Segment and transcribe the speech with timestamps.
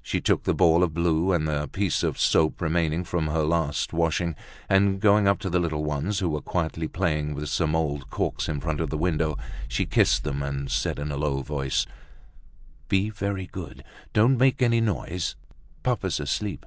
[0.00, 3.92] She took the ball of blue and the piece of soap remaining from her last
[3.92, 4.34] washing,
[4.70, 8.48] and going up to the little ones who were quietly playing with some old corks
[8.48, 9.36] in front of the window,
[9.68, 11.84] she kissed them, and said in a low voice:
[12.88, 13.84] "Be very good,
[14.14, 15.36] don't make any noise;
[15.82, 16.64] papa's asleep."